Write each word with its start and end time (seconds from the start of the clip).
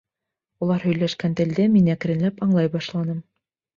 Улар 0.67 0.85
һөйләшкән 0.85 1.37
телде 1.41 1.67
мин 1.75 1.91
әкренләп 1.97 2.43
аңлай 2.47 2.73
башланым. 2.77 3.25